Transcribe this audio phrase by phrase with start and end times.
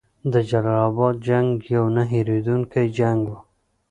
[0.31, 3.39] د جلال اباد جنګ یو نه هیریدونکی جنګ وو.